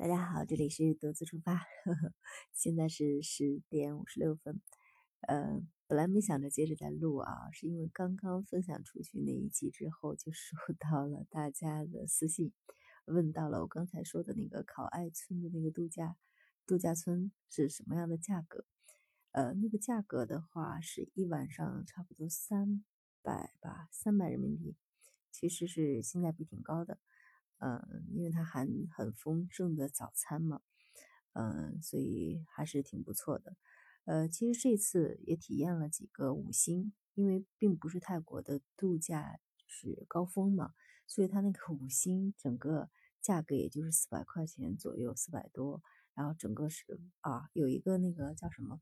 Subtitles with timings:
[0.00, 2.14] 大家好，这里是独自出发，呵 呵
[2.54, 4.58] 现在是十点五十六分。
[5.28, 12.50] 呃，本来没想着接着再录啊，是因为刚刚分享出去那一集之后，就收 到了大家的私信，
[13.04, 16.16] 问到了我刚才说的那个考爱村的那个度假
[16.66, 18.64] 度假村是什么样的价格。
[19.32, 22.82] 呃，那个价格的话，是一晚上差不多三
[23.20, 24.78] 百吧，三百人民币，
[25.30, 26.96] 其实是性价比挺高的。
[27.60, 30.62] 嗯，因为它含很丰盛的早餐嘛，
[31.34, 33.56] 嗯，所以还是挺不错的。
[34.06, 40.72] 呃，其实这次也体验了几个五星，因为并不是泰国的度假是高峰嘛，
[41.06, 45.82] 所以它那个五星整个价格也就是四百块钱左右，四百多。
[46.14, 48.80] 然后整个是啊，有一个那个叫什么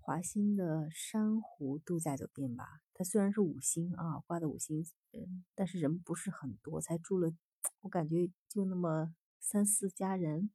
[0.00, 7.32] 华兴的珊瑚度假酒店吧，它虽然是五星啊，挂的五星，嗯，但是人不是很多，才住了。
[7.80, 10.50] 我感觉就那么三四家人，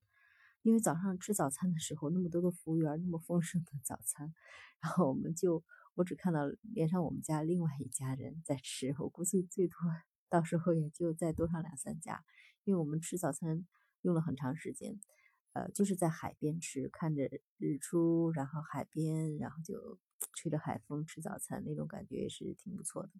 [0.62, 4.34] 因为早上吃早餐的时候那么多的服务员，那么丰盛的早餐，
[4.80, 5.64] 然后我们就
[5.96, 9.78] 我只看到连上我们家另外一家人在吃，我估计最多
[10.30, 12.24] 到时候也就再多上两三家，
[12.64, 13.66] 因为我们吃早餐
[14.02, 15.00] 用了很长时间，
[15.58, 19.98] 呃，就是在海边吃，看着日出，然后海边，然后就。
[20.34, 23.12] 吹着海风吃早餐那种感觉也是挺不错的。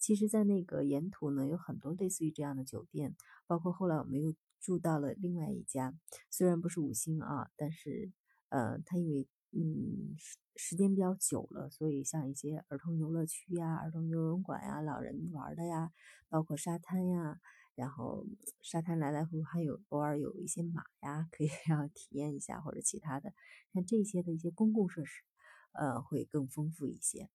[0.00, 3.14] 其实，在那个沿途呢，有很多类似于这样的酒店，
[3.46, 5.94] 包括后来我们又住到了另外一家，
[6.28, 8.10] 虽然不是五星啊，但是
[8.48, 10.16] 呃，它因为嗯
[10.56, 15.92] 时间比较久了，所以像一些儿童游乐区呀、儿童游泳馆呀、老人玩的呀，
[16.28, 17.40] 包括沙滩呀，
[17.80, 18.26] 然后
[18.60, 23.32] 沙滩来来回回还有偶尔有一些马呀，可以 让体验一下或者其他的，
[23.72, 25.24] 像这些的一些公共设施。
[25.72, 27.30] 呃，会更丰富一些，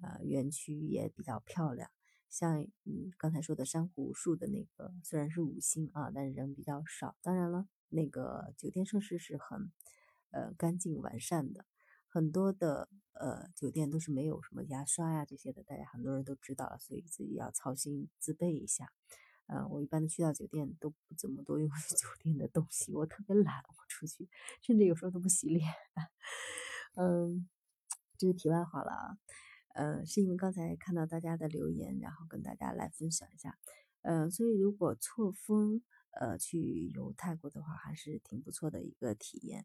[0.00, 1.90] 呃，园区也比较漂亮。
[2.28, 7.16] 像嗯刚才说的珊瑚树的那个，虽然是五星啊，但是人比较少。
[7.20, 9.72] 当然了，那个酒店设施是很
[10.30, 11.66] 呃干净完善的，
[12.06, 18.92] 很多的呃酒店都是没有什么牙刷呀这些的，大家很多人都知道了，所以自己要操心自备一下。
[19.50, 21.68] 呃，我一般的去到酒店都不怎么多用
[21.98, 24.28] 酒店的东西，我特别懒，我出去
[24.62, 25.72] 甚至有时候都不洗脸，
[26.96, 27.48] 嗯。
[28.18, 29.18] 这是题外话了啊，
[29.74, 33.58] 呃，是因为刚才看到大家的留言，然后跟大家来分享一下，
[34.02, 35.80] 呃，所以如果错峰
[36.10, 39.64] 呃去游泰国的话，还是挺不错的一个体验，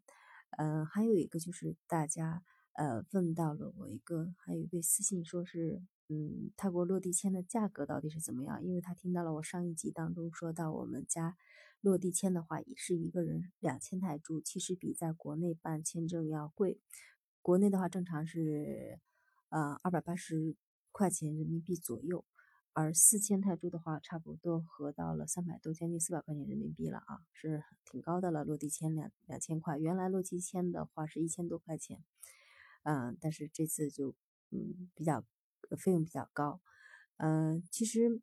[0.51, 8.63] 呃，还有一个就是大家呃问到了我一个，还有一位私信说是，嗯，泰国落地签的价格到底是怎么样？
[8.63, 11.35] 因为他听到了我上一集当中说到我们家
[11.81, 16.79] 落地签的话，也是一个人两千泰铢，其实比在国内办签证要贵。
[17.41, 18.99] 国内的话，正常是，
[19.49, 20.55] 呃，二百八十
[20.91, 22.25] 块钱人民币左右，
[22.73, 28.43] 而四千泰铢的话，差不多合到了三百多，将近四百块钱人民币了啊，是挺高的了。
[28.43, 32.03] 落地签两两千块，原来落地签的话是一千多块钱，
[32.83, 34.15] 嗯，但是这次就，
[34.49, 35.23] 嗯，比较
[35.77, 36.61] 费用比较高，
[37.17, 38.21] 嗯，其实，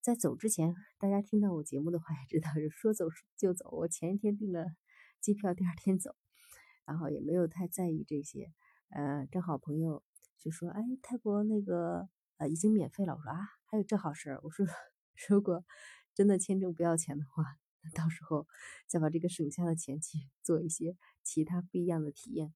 [0.00, 3.06] 在走之前，大家听到我节目的话也知道，是说走
[3.36, 4.66] 就走，我前一天订了
[5.20, 6.14] 机票，第二天走。
[6.86, 8.52] 然后也没有太在意这些，
[8.90, 10.02] 呃，正好朋友
[10.38, 13.38] 就说：“哎，泰国那个呃已经免费了。”我说：“啊，
[13.70, 14.66] 还有这好事儿。”我说
[15.30, 15.64] ：“如果
[16.14, 17.56] 真的签证不要钱的话，
[17.94, 18.46] 到时候
[18.86, 22.52] 再把这个省下的钱去做一些其他不一样的体验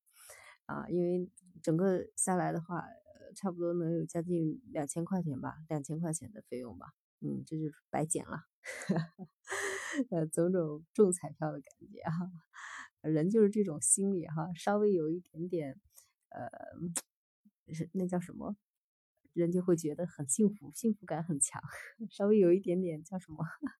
[0.67, 1.31] 啊，因为
[1.63, 2.85] 整个下来的话，
[3.35, 6.87] 差不多能有将近两千块钱吧，两千块钱的费用吧，
[7.21, 8.43] 嗯，这就是白捡了，
[10.11, 12.31] 呃，种种中彩票的感觉哈。”
[13.03, 15.81] 人就是这种心理哈，稍微有一点点，
[16.31, 16.49] 呃，
[17.73, 18.57] 是那叫什么，
[19.33, 21.63] 人就会觉得很幸福，幸福感很强。
[22.11, 23.45] 稍微有一点点叫什么，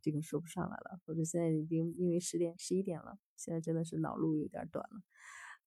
[0.00, 1.00] 这个说不上来了。
[1.04, 5.02] 或者现在已经因为十点十一点了，现在真的是脑路有点短了。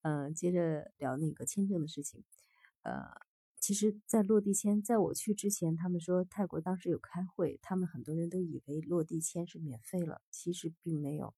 [0.02, 2.24] 嗯，接着聊那个签证的事情。
[2.86, 3.02] 呃，
[3.58, 11.34] 其实，在落地签，在我去之前，他们说泰国当时有开会，他们很多人都以为落地签是免费了，其实并没有。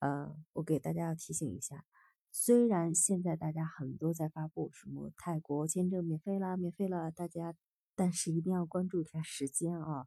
[0.00, 1.86] 呃，我给大家要提醒一下，
[2.30, 7.54] 虽然现在大家很多在发布什么泰国签证免费啦，免费了，大家，
[7.94, 10.06] 但是一定要关注一下时间啊，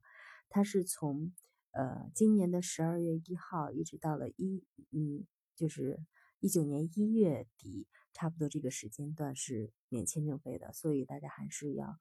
[0.50, 1.34] 它是从
[1.72, 6.00] 呃今年的十二月一号一直到了一嗯，就是
[6.40, 7.88] 一九年一月底，
[8.20, 11.98] 差不多这个时间段是免签证费的，所以大家还是要。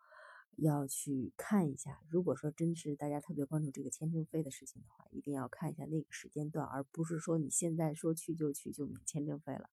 [0.60, 9.70] 要去看一下，如果说真是大家特别关注这个签证费的事情的话，一定要看一下那个时间段，而不是说你现在说去就去就免签证费了。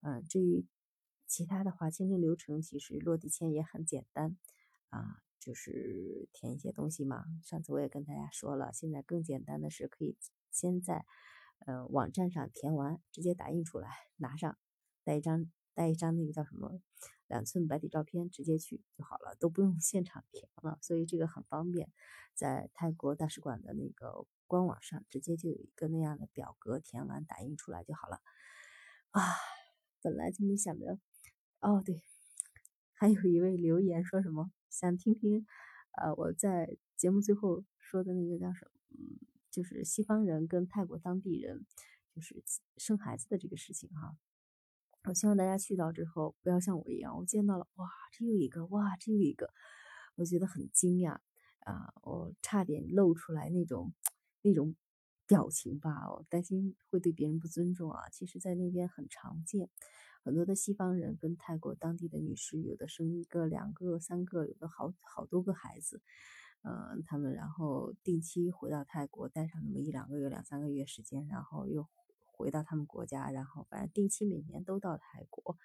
[0.00, 0.64] 嗯，至于
[1.26, 4.38] 其他的话，签证流程其实落地签也很简单
[4.88, 7.26] 啊，就是填一些东西嘛。
[7.42, 10.16] 上次我也跟大家说了，现在更简单的是可以
[10.50, 11.04] 先在
[11.66, 14.56] 呃网站上填完，直接打印出来拿上，
[15.04, 16.80] 带一张带一张那个叫什么
[17.26, 21.90] 两寸白底照片，直接去就好了，都不用现场填了，所以这个很方便，
[22.34, 28.20] 在泰国大使馆的那个官网上直接就有一个那样的表格，填完打印出来就好了。
[29.10, 29.20] 啊，
[30.00, 30.98] 本来就没想着，
[31.60, 32.02] 哦对，
[32.92, 35.46] 还有一位留言说什么想听听，
[35.92, 38.70] 呃我在节目最后说的那个叫什么？
[38.90, 39.18] 嗯，
[39.50, 41.66] 就是西方人跟泰国当地人，
[42.14, 42.42] 就是
[42.76, 44.16] 生孩子的这个事情哈。
[45.04, 49.50] 我希望大家去到之后，不要像我一样，我见到了，哇，这又一个，哇，这又一个，
[50.14, 51.18] 我觉得很惊讶
[51.60, 53.92] 啊，我差点露出来那种
[54.42, 54.76] 那种
[55.26, 58.08] 表情吧，我担心会对别人不尊重啊。
[58.10, 59.68] 其实，在那边很常见，
[60.22, 66.00] 很多的西方人跟泰国当地的女士，有的生一个、两个、三个，有的好好多个孩子。
[66.62, 71.88] 嗯，他们然后定期回到泰国，待上那么一两个月、两三个月时间，然后又
[72.32, 75.56] 回到他们国家，然后反正定期每年都到泰国。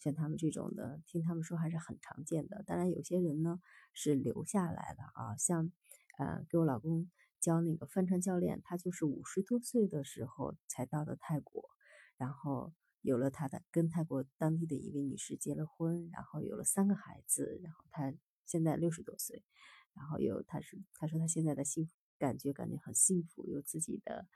[0.00, 2.62] 像他们这种的，听他们说还是很常见的。
[2.66, 3.60] 当然，有些人呢
[3.92, 5.70] 是留下来的啊，像
[6.18, 7.10] 呃给我老公
[7.40, 11.70] 教那个帆船教练，他就是五十多岁的时候才到的泰国，
[12.16, 12.72] 然后
[13.02, 18.12] 有了他的跟泰国当地的一位女士结了婚，然后有了三个孩子，然后他
[18.44, 19.44] 现在六十多岁。
[19.94, 24.26] 然后有，他是他说他现在的幸福感觉感觉很幸福，有自己的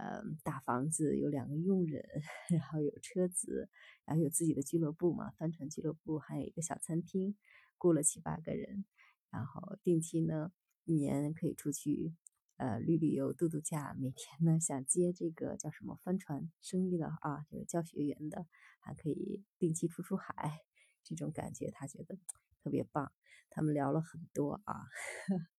[0.00, 2.02] 呃大房子，有两个佣人，
[2.48, 3.68] 然后有车子，
[4.06, 7.36] 然后有自己的俱乐部嘛，帆船俱乐部，还有一个小餐厅，
[7.76, 8.84] 雇了七八个人，
[9.30, 10.52] 然后定期呢
[10.84, 12.14] 一年可以出去
[12.56, 18.46] 呃旅旅游、度度假，每天呢想接这个叫什么帆船生意的啊，就是教学员的，
[18.80, 20.60] 还可以定期出出海，
[21.04, 22.16] 这种感觉他觉得
[22.62, 23.12] 特别棒。
[23.52, 24.86] 他们聊了很多啊，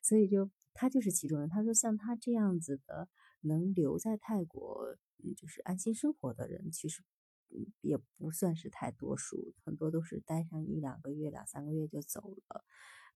[0.00, 1.48] 所以就他就是其中人。
[1.48, 3.08] 他说像他这样子的
[3.42, 4.96] 能留在泰国，
[5.36, 7.02] 就是安心生活的人，其实
[7.80, 12.64] 也不算是太多数，很多都是待上一两个月、两三个月就走了。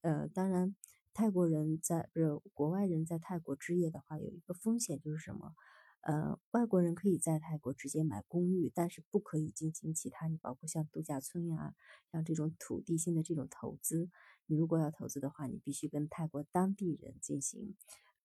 [0.02, 0.76] 呃，当然
[1.14, 5.55] 泰国人在不是国外人在泰国置业的话，有一个风险就是什么？
[6.02, 11.75] 呃，外国人可以在泰国直接买公寓，但是不可以进行其他，你包括像度假村呀，
[12.12, 14.08] 像这种土地性的这种投资。
[14.46, 17.75] 你如果要投资的话，你必须跟泰国当地人进行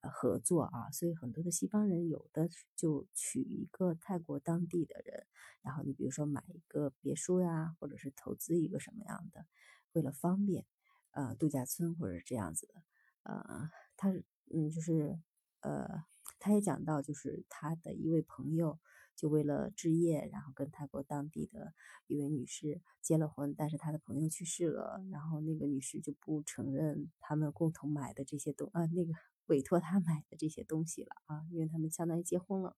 [0.09, 0.89] 合作啊。
[0.91, 5.27] 所以很多的西方人有的就娶一个泰国当地的人，
[5.61, 9.45] 然后你比如说买一个别墅呀，或者是投资一个什么样的，
[9.93, 10.65] 为了方便，
[11.11, 12.83] 呃，度假村或者这样子的，
[13.23, 14.09] 呃，他
[14.53, 15.19] 嗯就是
[15.61, 16.03] 呃。
[16.39, 18.79] 他也讲到，就是他的一位朋友，
[19.15, 21.73] 就为了置业，然后跟泰国当地的
[22.07, 29.13] 一位女士结了婚，但是他的朋友去世了，然后那个女士就不承认他们共同买的这些东啊，那个
[29.51, 32.75] 委托他买的这些东西了啊，因为他们相当于结婚了，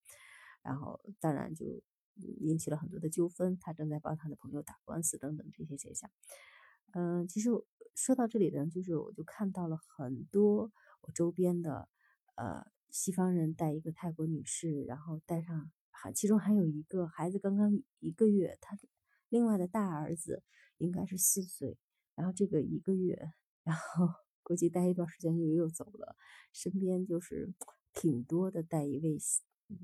[0.62, 1.66] 然后当然就
[2.16, 6.10] 引起了很多的纠纷，他正在帮他的朋友打官司等等这些现象。
[6.94, 7.50] 嗯，其实
[7.96, 10.72] 说到这里呢，就是我就看到了很多
[11.02, 11.88] 我周边的
[12.36, 12.66] 呃。
[12.94, 18.78] 西方人带一个泰国女士，然后带上还其中还有一个孩子刚刚一个月，他
[19.30, 20.44] 另外的大儿子
[20.78, 21.80] 应该是四岁，
[22.14, 23.34] 然后这个一个月，
[23.64, 24.08] 然后
[24.44, 26.16] 估计待一段时间又又走了，
[26.52, 27.54] 身边就是
[27.94, 29.18] 挺多的带一位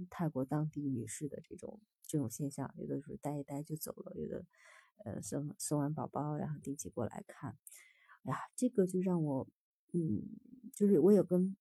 [0.10, 4.46] 泰国当地女士的这种这种现象，有的时候待一待就走了，有的
[5.06, 7.58] 呃生生完宝宝然后定期过来看，
[8.24, 9.48] 哎呀，这个就让我
[9.94, 10.22] 嗯，
[10.76, 11.56] 就是我有跟。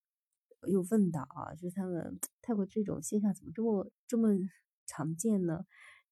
[0.67, 4.31] 又问到啊，就是他们泰国这种现象怎么这么这么
[4.87, 5.65] 常见呢？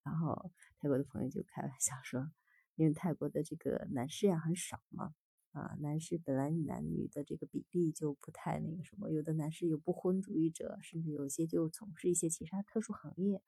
[0.05, 2.31] 然后泰国的朋友就开玩笑说，
[2.77, 5.15] 因为泰国的这个男士呀很少嘛，
[5.57, 13.43] 啊，男士本来男女的这个比例就不太那个什么，有的男士有不婚主义者，甚至有些就从事一些其他特殊行业，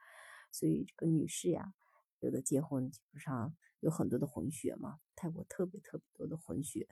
[0.50, 1.74] 所以这个女士呀，
[2.20, 6.88] 有的结婚基本上有很多的混血嘛，泰国特别特别多的混血，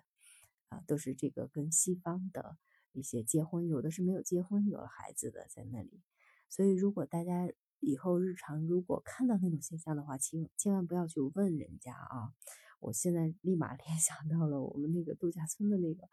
[0.69, 2.59] 啊，都是这个跟西方的。
[2.93, 6.03] 一些结婚，有的是没有结婚有了孩子的在那里，
[6.49, 7.47] 所以如果大家
[7.79, 12.33] 以后日常如果看到那种现象的话，千千万不要去问人家啊！
[12.79, 16.09] 我现在立马 联想到了我们那个度假村的那个，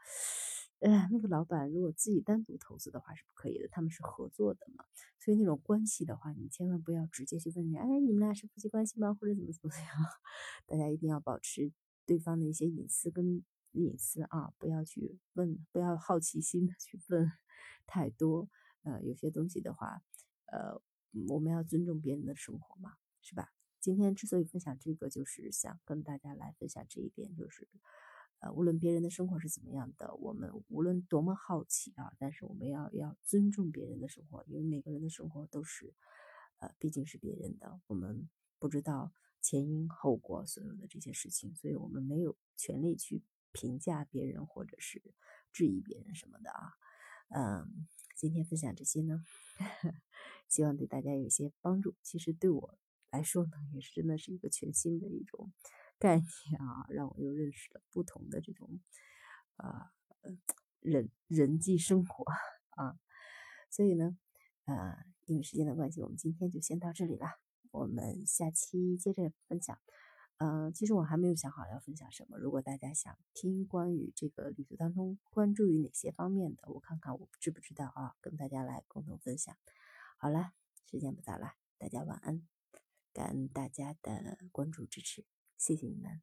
[0.79, 4.85] 呃，那个老板如果自己单独投资的话是不可以的，他们是合作的嘛，
[5.19, 9.13] 所以那种关系的话，你千万不要直接去问人，哎，你们俩是夫妻关系吗？
[9.13, 9.87] 或者怎么怎么样？
[10.67, 11.71] 大家一定要保持
[12.05, 13.43] 对方的一些隐私跟。
[13.75, 17.31] 隐私啊，不要去问，不要好奇心的去问
[17.87, 18.47] 太多。
[18.83, 19.99] 呃，有些东西的话，
[20.45, 20.79] 呃，
[21.27, 22.93] 我们要尊重别人的生活嘛，
[23.23, 23.51] 是吧？
[23.83, 27.67] 今天之所以分享这个，就是想跟大家来分享这一点，就是
[28.39, 35.93] 呃，无论别人的生活是怎么样的，我们无论多么好奇啊，但是我们要要尊重别人的生活，因为每个人的生活都是
[36.59, 39.11] 呃，毕竟是别人的，我们不知道
[39.41, 43.21] 前因后果，所有的这些事情，所以我们没有权利去
[43.51, 45.13] 评价别人或者是
[45.51, 46.71] 质疑别人什么的啊。
[47.35, 47.85] 嗯，
[48.15, 49.25] 今天分享这些呢，
[50.47, 51.95] 希望对大家有些帮助。
[52.01, 52.79] 其实对我
[53.13, 55.53] 来说呢，也是真的是一个全新的一种
[55.99, 56.25] 概念
[56.59, 58.81] 啊，让我又认识了不同的这种
[59.55, 59.93] 啊
[60.79, 62.25] 人人际生活
[62.71, 62.97] 啊。
[63.69, 64.17] 所以呢，
[64.65, 67.27] 呃，因为时间的关系，我们今天就先到这里了。
[67.69, 69.79] 我们下期接着分享。
[70.37, 72.39] 嗯，其实我还没有想好要分享什么。
[72.39, 79.55] 如果大家想听关于这个旅途当中关注于哪些方面的，我看看我知不知道啊，跟大家来共同分享。
[80.17, 80.53] 好了，
[80.89, 82.52] 时间不早了，大家晚安。
[83.13, 85.23] 感恩大家的关注支持，
[85.57, 86.21] 谢谢你们。